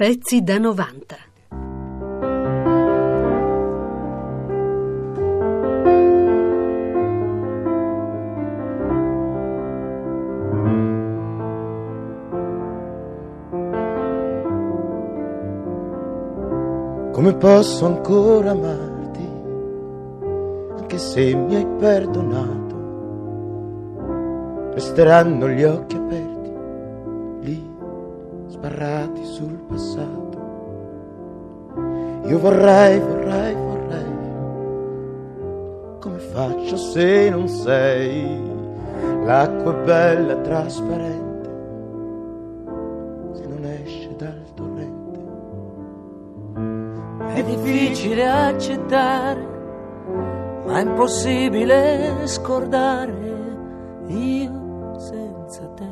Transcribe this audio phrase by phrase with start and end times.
[0.00, 1.14] Pezzi da 90.
[17.12, 19.28] Come posso ancora amarti,
[20.78, 22.78] anche se mi hai perdonato?
[24.72, 26.29] Resteranno gli occhi aperti,
[28.60, 30.38] sbarrati sul passato.
[32.26, 34.18] Io vorrei, vorrei, vorrei,
[35.98, 38.48] come faccio se non sei?
[39.24, 41.50] L'acqua bella, trasparente,
[43.32, 45.18] se non esce dal torrente.
[47.32, 49.46] È difficile accettare,
[50.66, 53.28] ma è impossibile scordare
[54.08, 55.88] io senza te,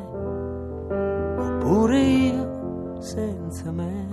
[1.37, 2.28] oppure io
[3.59, 4.07] senza me.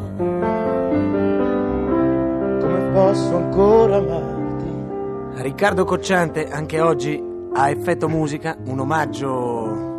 [2.60, 5.42] Come posso ancora amarti?
[5.42, 9.94] Riccardo Cocciante, anche oggi a effetto musica, un omaggio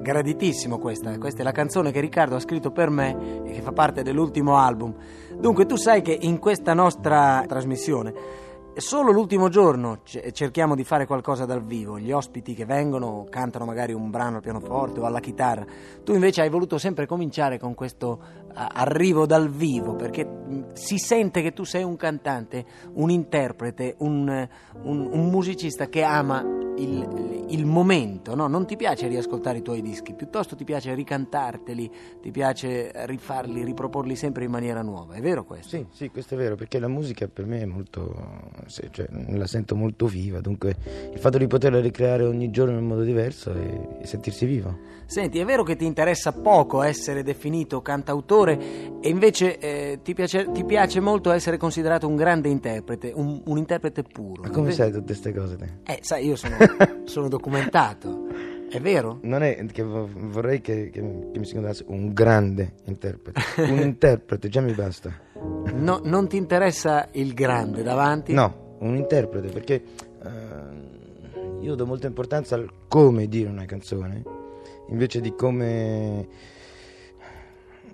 [0.00, 1.16] graditissimo questa.
[1.18, 4.56] Questa è la canzone che Riccardo ha scritto per me e che fa parte dell'ultimo
[4.56, 4.94] album.
[5.38, 8.12] Dunque, tu sai che in questa nostra trasmissione
[8.76, 10.00] solo l'ultimo giorno
[10.32, 11.98] cerchiamo di fare qualcosa dal vivo.
[11.98, 15.64] Gli ospiti che vengono cantano magari un brano al pianoforte o alla chitarra.
[16.02, 18.20] Tu invece hai voluto sempre cominciare con questo
[18.54, 20.28] arrivo dal vivo perché
[20.74, 22.64] si sente che tu sei un cantante,
[22.94, 24.48] un interprete, un,
[24.82, 26.44] un- un musicista che ama
[26.78, 28.34] il, il momento.
[28.34, 28.46] no?
[28.46, 34.16] Non ti piace riascoltare i tuoi dischi, piuttosto ti piace ricantarteli, ti piace rifarli, riproporli
[34.16, 35.14] sempre in maniera nuova.
[35.14, 35.76] È vero questo?
[35.76, 39.76] Sì, sì, questo è vero, perché la musica per me è molto, cioè, la sento
[39.76, 40.76] molto viva, dunque
[41.12, 45.02] il fatto di poterla ricreare ogni giorno in un modo diverso e sentirsi vivo.
[45.06, 48.58] Senti, è vero che ti interessa poco essere definito cantautore
[49.00, 53.58] e invece eh, ti, piace, ti piace molto essere considerato un grande interprete, un, un
[53.58, 54.42] interprete puro.
[54.42, 55.68] Ma come sai tutte queste cose te?
[55.84, 56.56] Eh, sai, io sono,
[57.04, 58.26] sono documentato.
[58.70, 59.18] È vero?
[59.22, 63.40] Non è che vo- vorrei che, che mi che mi si considerasse un grande interprete,
[63.70, 65.12] un interprete già mi basta.
[65.74, 68.32] No, non ti interessa il grande davanti?
[68.32, 69.74] No, un interprete, perché
[70.24, 74.22] eh, io do molta importanza al come dire una canzone,
[74.88, 76.26] invece di come...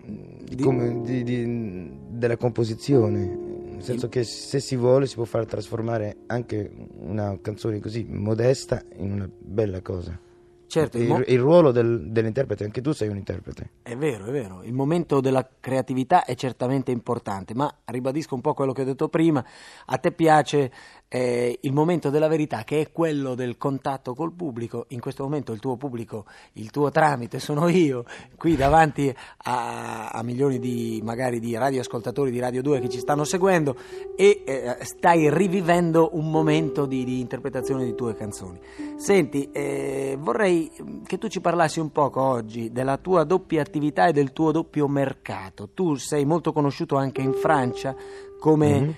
[0.05, 3.49] di come- di- di- della composizione.
[3.81, 8.83] Nel senso che se si vuole si può far trasformare anche una canzone così modesta
[8.97, 10.19] in una bella cosa.
[10.67, 13.71] Certo, il il, mo- il ruolo del- dell'interprete, anche tu sei un interprete.
[13.83, 18.55] È vero, è vero, il momento della creatività è certamente importante, ma ribadisco un po'
[18.55, 19.45] quello che ho detto prima,
[19.87, 20.71] a te piace
[21.13, 25.51] eh, il momento della verità che è quello del contatto col pubblico, in questo momento
[25.53, 28.05] il tuo pubblico, il tuo tramite sono io,
[28.37, 29.13] qui davanti
[29.45, 33.77] a, a milioni di magari di radioascoltatori di Radio 2 che ci stanno seguendo
[34.15, 38.61] e eh, stai rivivendo un momento di, di interpretazione di tue canzoni.
[38.97, 40.71] Senti, eh, vorrei
[41.05, 44.87] che tu ci parlassi un poco oggi della tua doppia attività e del tuo doppio
[44.87, 45.71] mercato.
[45.75, 47.97] Tu sei molto conosciuto anche in Francia
[48.39, 48.81] come...
[48.81, 48.95] Mhm.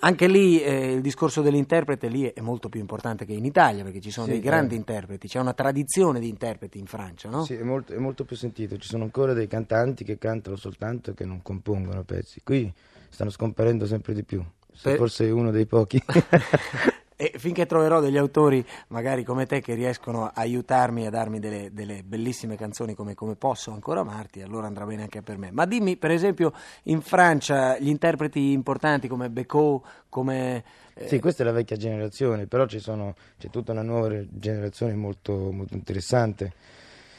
[0.00, 4.00] Anche lì eh, il discorso dell'interprete lì è molto più importante che in Italia perché
[4.00, 4.78] ci sono Sì, dei grandi eh.
[4.78, 7.44] interpreti, c'è una tradizione di interpreti in Francia, no?
[7.44, 8.76] Sì, è molto, è molto più sentito.
[8.76, 12.42] Ci sono ancora dei cantanti che cantano soltanto e che non compongono pezzi.
[12.44, 12.70] Qui
[13.08, 14.44] stanno scomparendo sempre di più.
[14.82, 16.02] Per- forse uno dei pochi.
[17.22, 21.68] E finché troverò degli autori, magari come te, che riescono a aiutarmi a darmi delle,
[21.72, 25.52] delle bellissime canzoni come, come posso ancora amarti, allora andrà bene anche per me.
[25.52, 26.52] Ma dimmi, per esempio,
[26.84, 30.64] in Francia gli interpreti importanti come Becot, come...
[30.94, 34.94] eh, Sì, questa è la vecchia generazione, però ci sono, c'è tutta una nuova generazione
[34.94, 36.52] molto, molto interessante.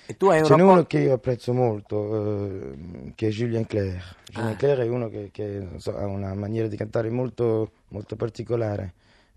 [0.06, 3.30] e tu hai un Ce n'è rapporto- uno che io apprezzo molto, eh, che è
[3.30, 4.16] Julien Clerc.
[4.32, 4.56] Julien Ah.
[4.58, 8.96] Clerc è uno che, che, so, ha una maniera di cantare molto, molto particolare,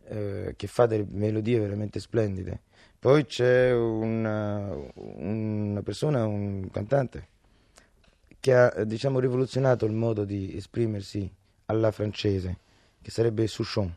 [0.09, 2.61] eh, che fa delle melodie veramente splendide.
[2.99, 7.29] Poi c'è una, una persona, un cantante,
[8.41, 11.31] che ha eh, diciamo, rivoluzionato il modo di esprimersi
[11.67, 12.59] alla francese,
[13.03, 13.95] che sarebbe Souchon.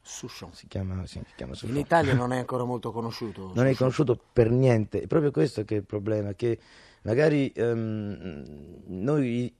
[0.00, 0.52] Souchon.
[0.54, 1.76] Si chiama, sì, si chiama In Souchon.
[1.76, 3.52] Italia non è ancora molto conosciuto.
[3.54, 3.76] non è Souchon.
[3.76, 5.02] conosciuto per niente.
[5.02, 6.58] È proprio questo che è il problema, che
[7.02, 9.54] magari ehm, noi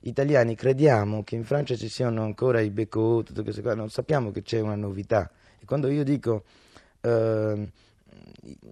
[0.00, 4.30] italiani crediamo che in Francia ci siano ancora i Becot, tutte queste cose, non sappiamo
[4.30, 5.30] che c'è una novità.
[5.58, 6.44] E quando io dico
[7.00, 7.68] ehm,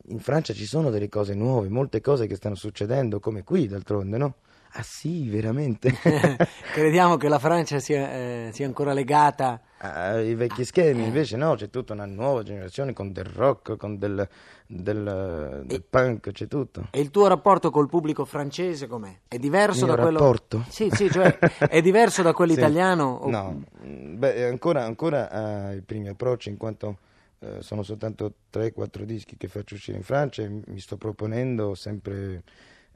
[0.09, 4.17] in Francia ci sono delle cose nuove, molte cose che stanno succedendo, come qui d'altronde,
[4.17, 4.35] no?
[4.79, 5.91] Ah sì, veramente.
[6.73, 11.71] Crediamo che la Francia sia, eh, sia ancora legata ai vecchi schemi, invece no, c'è
[11.71, 14.29] tutta una nuova generazione con del rock, con del,
[14.67, 16.89] del, del punk, c'è tutto.
[16.91, 19.15] E il tuo rapporto col pubblico francese com'è?
[19.29, 20.19] È diverso Il da quello...
[20.19, 20.65] rapporto?
[20.69, 22.59] Sì, sì, cioè è diverso da quello Sì.
[22.59, 23.15] italiano?
[23.23, 26.99] o- No, beh, ancora, ancora ai primi approcci, in quanto
[27.39, 32.15] eh, sono soltanto 3-4 dischi che faccio uscire in Francia e mi sto proponendo sempre,
[32.35, 32.43] eh,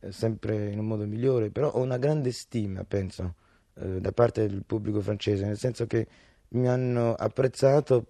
[0.09, 3.35] sempre in un modo migliore, però ho una grande stima, penso,
[3.75, 6.07] eh, da parte del pubblico francese, nel senso che
[6.49, 8.07] mi hanno apprezzato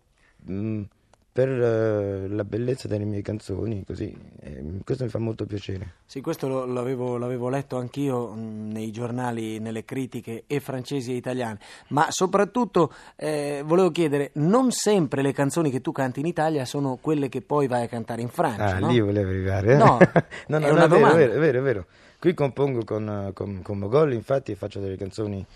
[0.50, 0.82] mm,
[1.32, 5.94] per eh, la bellezza delle mie canzoni, così, e questo mi fa molto piacere.
[6.04, 11.16] Sì, questo lo- l'avevo, l'avevo letto anch'io mh, nei giornali, nelle critiche e francesi e
[11.16, 11.58] italiane,
[11.90, 16.98] ma soprattutto eh, volevo chiedere, non sempre le canzoni che tu canti in Italia sono
[17.00, 18.88] quelle che poi vai a cantare in Francia, Ah, no?
[18.90, 19.72] lì volevo arrivare.
[19.74, 19.76] eh?
[19.76, 19.98] No,
[20.48, 21.86] no, no, è no, una è vero, vero, è vero, è vero.
[22.18, 25.46] Qui compongo con, eh, con, con Mogol, infatti, e faccio delle canzoni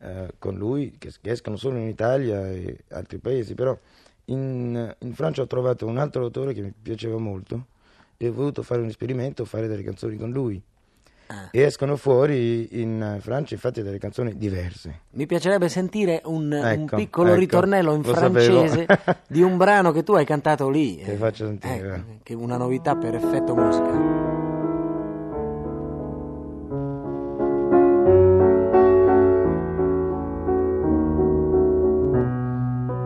[0.00, 3.76] eh, con lui che, che escono solo in Italia e altri paesi, però
[4.26, 7.66] in, in Francia ho trovato un altro autore che mi piaceva molto
[8.16, 10.62] e ho voluto fare un esperimento, fare delle canzoni con lui.
[11.26, 11.48] Ah.
[11.50, 15.00] E escono fuori in eh, Francia, infatti, delle canzoni diverse.
[15.12, 18.86] Mi piacerebbe sentire un, un Ecco, piccolo ecco, ritornello in francese
[19.26, 20.96] di un brano che tu hai cantato lì.
[20.96, 21.16] Che eh.
[21.16, 22.02] faccio sentire, Ecco, va.
[22.22, 24.22] che è una novità per effetto musica.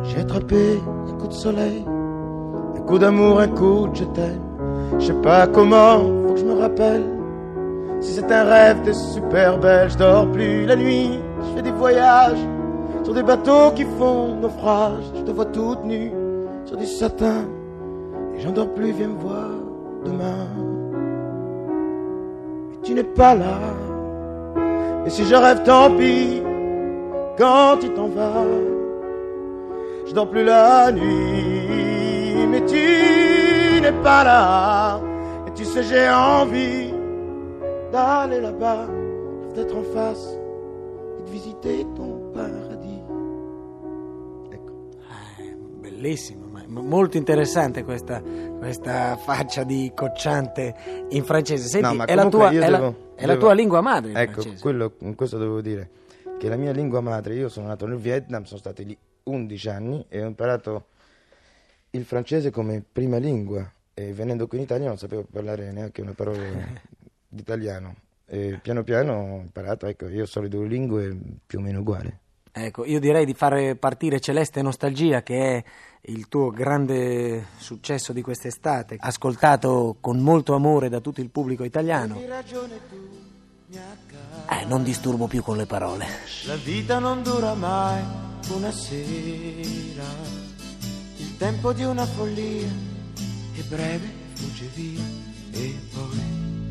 [0.09, 0.98] J'ai attrapé un
[1.29, 1.85] coup soleil,
[2.77, 4.41] un coup d'amour, un coup de je t'aime.
[4.99, 7.05] Je sais pas comment, faut que je me rappelle.
[8.01, 9.91] Si c'est un rêve, t'es super belle.
[9.91, 12.39] Je dors plus la nuit, je fais des voyages
[13.03, 15.05] sur des bateaux qui font naufrage.
[15.17, 16.13] Je te vois toute nue
[16.65, 17.45] sur du satin
[18.35, 18.93] et j'en dors plus.
[18.93, 19.51] Viens me voir
[20.05, 20.47] demain.
[22.83, 23.59] Tu n'es pas là.
[25.05, 26.43] Et si je rêve, tant pis.
[27.37, 28.68] Quand tu t'en vas.
[30.09, 35.01] Je dors plus la nuit, mais tu n'es pas là.
[35.47, 36.93] Et tu sais, j'ai envie
[37.93, 38.87] d'aller là-bas,
[39.53, 40.39] peut-être en face,
[41.19, 43.03] et de visiter ton paradis.
[44.51, 44.73] Ecco.
[45.41, 48.23] Eh, bellissimo, molto interessante questa,
[48.59, 50.75] questa faccia di cocciante
[51.11, 51.69] in francese.
[51.69, 53.81] Senti, No, ma è, la tua, io è la- devo- è la devo- tua lingua
[53.83, 55.91] madre Ecco, quello, questo dovevo dire,
[56.39, 58.97] che la mia lingua madre, io sono nato nel Vietnam, sono stati lì
[59.29, 60.87] 11 anni e ho imparato
[61.91, 66.13] il francese come prima lingua e venendo qui in Italia non sapevo parlare neanche una
[66.13, 66.39] parola
[67.29, 67.95] di italiano
[68.31, 71.17] e piano piano ho imparato, ecco, io so le due lingue
[71.47, 72.15] più o meno uguali.
[72.53, 75.65] Ecco, io direi di fare partire Celeste Nostalgia, che è
[76.03, 82.21] il tuo grande successo di quest'estate, ascoltato con molto amore da tutto il pubblico italiano.
[84.51, 86.07] Eh, non disturbo più con le parole.
[86.47, 90.07] La vita non dura mai una sera,
[91.17, 92.69] il tempo di una follia
[93.55, 95.03] è breve, fugge via.
[95.53, 96.71] E poi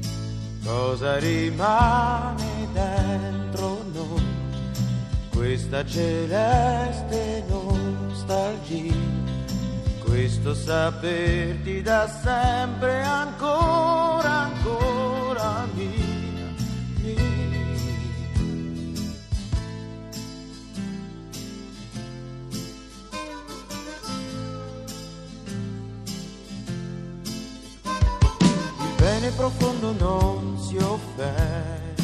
[0.63, 4.35] cosa rimane dentro noi?
[5.29, 8.93] Questa celeste nostalgia,
[10.03, 14.96] questo saperti da sempre ancora, ancora
[29.27, 31.95] Bene profondo non si offende,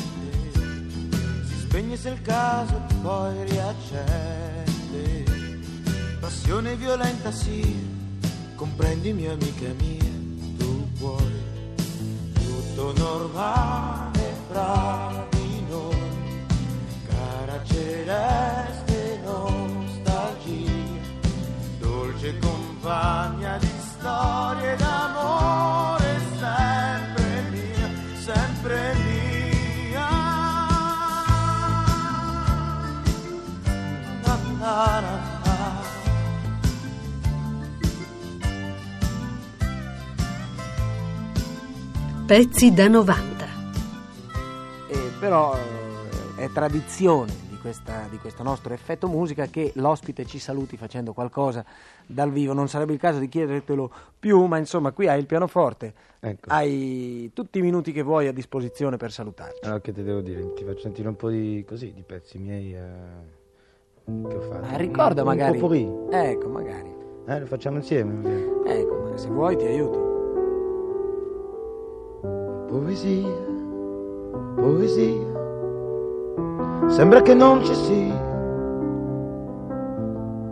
[1.46, 5.24] si spegne se il caso poi riaccende.
[6.20, 7.88] Passione violenta sì,
[8.56, 10.12] comprendimi amica mia,
[10.58, 11.32] tu puoi,
[12.34, 16.46] tutto normale fra di noi,
[17.08, 20.72] cara celeste nostalgia
[21.80, 25.03] dolce compagna di storie d'amore,
[42.34, 43.46] Pezzi da 90.
[44.88, 50.40] Eh, però eh, è tradizione di, questa- di questo nostro effetto musica che l'ospite ci
[50.40, 51.64] saluti facendo qualcosa
[52.08, 52.54] dal vivo.
[52.54, 56.50] Non sarebbe il caso di chiedertelo più, ma insomma qui hai il pianoforte, Ecco.
[56.50, 59.60] hai tutti i minuti che vuoi a disposizione per salutarci.
[59.66, 60.54] Allora, che ti devo dire?
[60.56, 62.82] Ti faccio sentire un po' di così, di pezzi miei eh,
[64.06, 64.66] che ho fatto.
[64.72, 65.52] Ma ricorda Un- magari...
[65.52, 65.88] Un potpourri.
[66.10, 66.92] Ecco, magari.
[67.28, 68.12] Eh, lo facciamo insieme.
[68.12, 68.80] magari.
[68.80, 70.13] Ecco, se vuoi ti aiuto.
[72.74, 73.30] Poesia,
[74.56, 75.28] poesia,
[76.88, 78.20] sembra che non ci sia,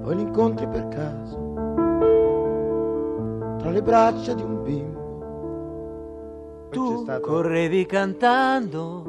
[0.03, 1.39] poi li incontri per caso
[3.57, 4.99] tra le braccia di un bimbo.
[6.69, 9.03] Tu stato- correvi cantando,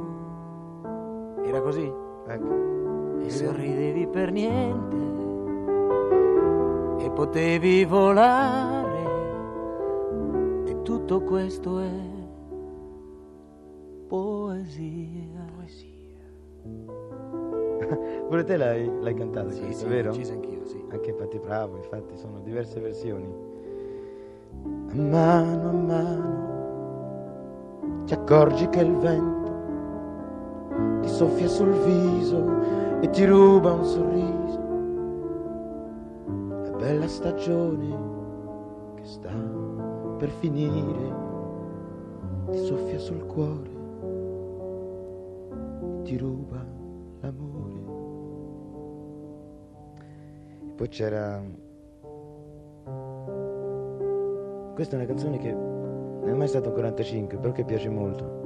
[1.44, 1.92] era così,
[2.26, 3.20] Ecco.
[3.20, 4.96] e sorridevi per niente,
[7.04, 9.00] e potevi volare,
[10.64, 12.20] e tutto questo è
[14.12, 15.40] poesia.
[18.28, 20.10] Pure te l'hai, l'hai cantata, Sì, questo, sì, vero?
[20.10, 20.84] uccisa anch'io, sì.
[20.90, 23.26] Anche infatti bravo, infatti sono diverse versioni.
[24.90, 26.50] A mano a mano
[28.04, 29.50] ti accorgi che il vento
[31.00, 34.60] ti soffia sul viso e ti ruba un sorriso.
[36.70, 37.96] La bella stagione
[38.96, 39.32] che sta
[40.18, 41.20] per finire
[42.50, 43.71] ti soffia sul cuore
[46.02, 46.64] ti ruba
[47.20, 47.80] l'amore.
[50.66, 51.42] E poi c'era.
[54.74, 58.40] Questa è una canzone che non è mai stato un 45, però che piace molto.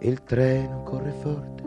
[0.00, 1.62] Il treno corre forte,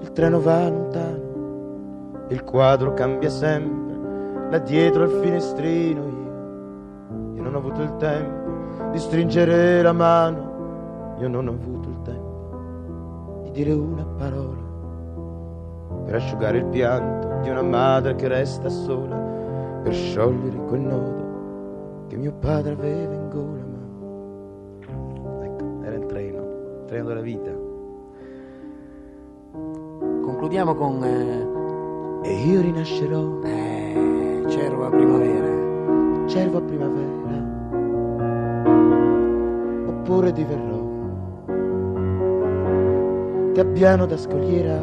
[0.00, 7.54] il treno va lontano, il quadro cambia sempre, là dietro al finestrino io, io non
[7.54, 10.53] ho avuto il tempo di stringere la mano,
[11.18, 14.62] io non ho avuto il tempo di dire una parola
[16.04, 19.16] per asciugare il pianto di una madre che resta sola,
[19.82, 21.22] per sciogliere quel nodo
[22.08, 23.62] che mio padre aveva in gola.
[25.22, 27.50] Ma ecco, era il treno, il treno della vita.
[30.22, 36.26] Concludiamo con eh, E io rinascerò, eh, Cervo a primavera.
[36.26, 37.12] cervo a primavera,
[39.86, 40.93] oppure diverrò
[43.54, 44.82] gabbiano da scogliera,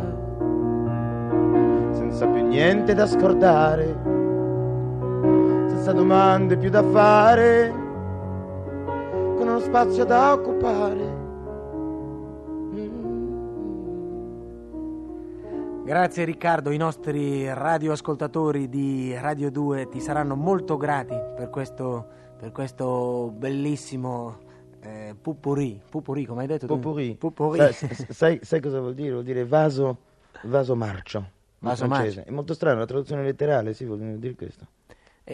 [1.91, 3.93] senza più niente da scordare,
[5.67, 7.69] senza domande più da fare,
[9.35, 11.03] con uno spazio da occupare.
[12.73, 13.03] Mm.
[15.83, 22.53] Grazie Riccardo, i nostri radioascoltatori di Radio 2 ti saranno molto grati per questo, per
[22.53, 24.49] questo bellissimo
[24.81, 26.73] eh, pupurri, pupurri come hai detto tu?
[26.73, 27.15] Potpourri.
[27.15, 27.73] Pupurri.
[27.73, 29.11] Sai, sai- sai cosa vuol dire?
[29.11, 29.97] Vuol dire vaso,
[30.43, 31.29] vaso marcio.
[31.59, 32.23] Vaso marcio.
[32.23, 34.65] È molto strano, la traduzione letterale, sì, vuol dire questo.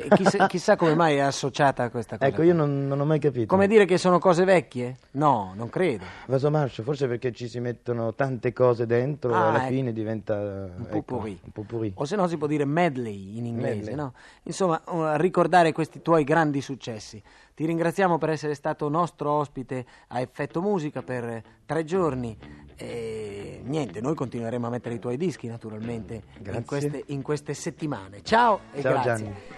[0.03, 2.29] Eh, chissà, chissà come mai è associata a questa cosa.
[2.29, 3.47] Ecco, io non, non ho mai capito.
[3.47, 4.97] Come dire che sono cose vecchie?
[5.11, 6.05] No, non credo.
[6.27, 9.73] Vaso marcio, forse perché ci si mettono tante cose dentro e Ah, alla ecco.
[9.73, 11.39] fine diventa Un ecco, potpourri.
[11.43, 11.91] un potpourri.
[11.95, 13.95] O se no si può dire medley in inglese, Medley.
[13.95, 14.13] no?
[14.43, 17.21] Insomma, uh, ricordare questi tuoi grandi successi.
[17.55, 22.37] Ti ringraziamo per essere stato nostro ospite a Effetto Musica per tre giorni.
[22.75, 28.21] E niente, noi continueremo a mettere i tuoi dischi naturalmente in queste, in queste settimane.
[28.21, 29.11] Ciao e Ciao grazie.
[29.15, 29.35] Gianni.